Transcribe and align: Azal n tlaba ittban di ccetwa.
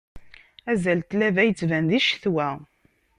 Azal 0.71 0.99
n 1.01 1.05
tlaba 1.09 1.43
ittban 1.47 1.85
di 1.89 1.99
ccetwa. 2.05 2.49